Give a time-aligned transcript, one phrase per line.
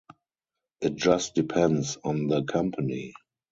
[0.81, 3.13] It just depends on the company.